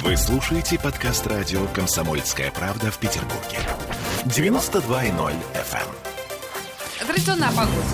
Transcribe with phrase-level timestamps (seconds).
[0.00, 3.58] Вы слушаете подкаст радио «Комсомольская правда» в Петербурге.
[4.24, 7.06] 92.0 FM.
[7.06, 7.86] Традиционная погода.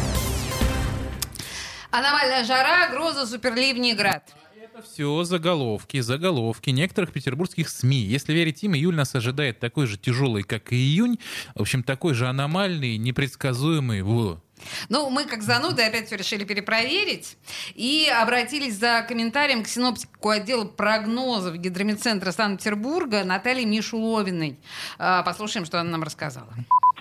[1.90, 4.32] Аномальная жара, гроза, суперливни, град.
[4.62, 7.98] Это все заголовки, заголовки некоторых петербургских СМИ.
[7.98, 11.18] Если верить им, июль нас ожидает такой же тяжелый, как и июнь.
[11.56, 14.02] В общем, такой же аномальный, непредсказуемый.
[14.02, 14.40] Во.
[14.88, 17.36] Ну, мы как зануды опять все решили перепроверить
[17.74, 24.58] и обратились за комментарием к синоптику отдела прогнозов Гидромедцентра Санкт-Петербурга Наталье Мишуловиной.
[24.98, 26.52] А, Послушаем, что она нам рассказала.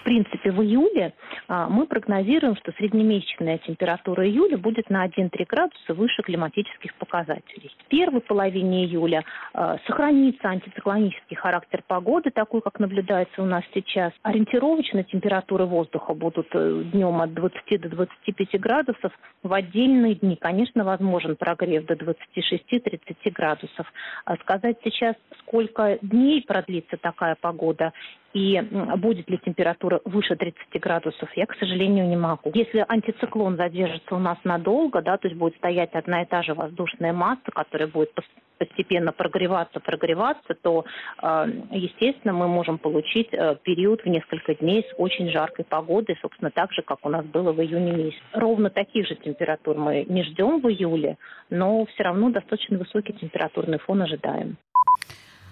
[0.07, 1.13] Принципе, в июле
[1.49, 7.75] а, мы прогнозируем, что среднемесячная температура июля будет на 1-3 градуса выше климатических показателей.
[7.77, 14.13] В первой половине июля а, сохранится антициклонический характер погоды, такой, как наблюдается у нас сейчас.
[14.21, 19.11] Ориентировочно температуры воздуха будут э, днем от 20 до 25 градусов.
[19.43, 23.91] В отдельные дни, конечно, возможен прогрев до 26-30 градусов.
[24.23, 27.91] А сказать сейчас, сколько дней продлится такая погода
[28.33, 28.61] и
[28.97, 32.51] будет ли температура выше 30 градусов, я, к сожалению, не могу.
[32.53, 36.53] Если антициклон задержится у нас надолго, да, то есть будет стоять одна и та же
[36.53, 40.85] воздушная масса, которая будет пос- постепенно прогреваться, прогреваться, то,
[41.21, 46.51] э, естественно, мы можем получить э, период в несколько дней с очень жаркой погодой, собственно,
[46.51, 48.21] так же, как у нас было в июне месяце.
[48.33, 51.17] Ровно таких же температур мы не ждем в июле,
[51.49, 54.57] но все равно достаточно высокий температурный фон ожидаем.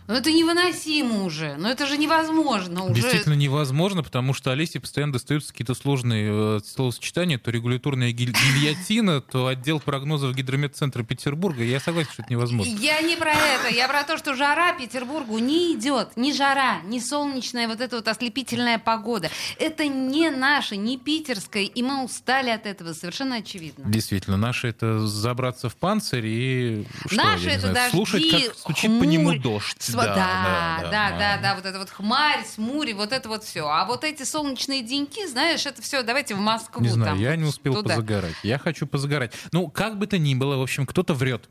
[0.08, 1.56] Ну, это невыносимо уже.
[1.58, 2.94] Ну, это же невозможно уже.
[3.02, 9.22] Действительно невозможно, потому что Олесе постоянно достаются какие-то сложные э, словосочетания, то регуляторная гиль- гильотина,
[9.22, 11.64] то отдел прогнозов Гидромедцентра Петербурга.
[11.64, 12.72] Я согласен, что это невозможно.
[12.80, 16.16] Я не про это, я про то, что жара Петербургу не идет.
[16.16, 19.30] Ни жара, ни солнечная вот эта вот ослепительная погода.
[19.60, 23.86] Это не наша, не питерская, и мы устали от этого, совершенно очевидно.
[23.88, 28.92] Действительно, наши это забраться в панцирь и что, не это знаю, дожди, слушать, как стучит
[28.92, 29.78] по хмурь, нему дождь.
[30.04, 33.68] Сва- Да, да, да, да, вот это вот хмарь, смури, вот это вот все.
[33.68, 36.82] А вот эти солнечные деньки, знаешь, это все, давайте в Москву.
[36.82, 37.96] Не знаю, там, я не успел туда.
[37.96, 38.36] позагорать.
[38.44, 39.34] Я хочу позагорать.
[39.52, 41.50] Ну, как бы то ни было, в общем, кто-то врет.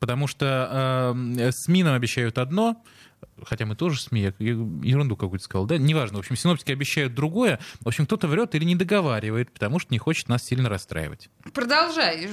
[0.00, 2.82] Потому что э, СМИ нам обещают одно,
[3.44, 5.78] хотя мы тоже СМИ, я ерунду какую-то сказал, да?
[5.78, 6.18] Неважно.
[6.18, 7.58] В общем, синоптики обещают другое.
[7.80, 11.30] В общем, кто-то врет или не договаривает, потому что не хочет нас сильно расстраивать.
[11.54, 12.28] Продолжай.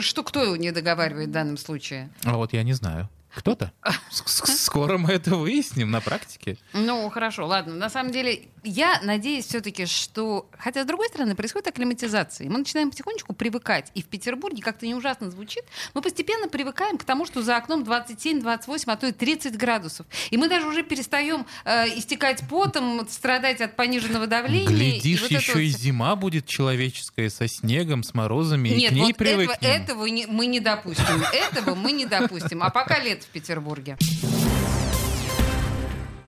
[0.00, 2.10] Что кто не договаривает в данном случае?
[2.24, 3.08] А вот я не знаю.
[3.34, 3.72] Кто-то?
[4.10, 6.56] Скоро мы это выясним на практике.
[6.72, 7.74] Ну, хорошо, ладно.
[7.74, 10.48] На самом деле, я надеюсь все-таки, что...
[10.58, 12.46] Хотя, с другой стороны, происходит акклиматизация.
[12.46, 13.90] и Мы начинаем потихонечку привыкать.
[13.94, 15.62] И в Петербурге, как-то не ужасно звучит,
[15.94, 20.06] мы постепенно привыкаем к тому, что за окном 27, 28, а то и 30 градусов.
[20.30, 24.68] И мы даже уже перестаем э, истекать потом, страдать от пониженного давления.
[24.68, 28.90] Глядишь, и вот еще вот и зима будет человеческая со снегом, с морозами, и Нет,
[28.90, 29.70] к ней вот этого, привыкнем.
[29.70, 31.22] этого не- мы не допустим.
[31.32, 32.62] Этого мы не допустим.
[32.62, 33.96] А пока лето в Петербурге.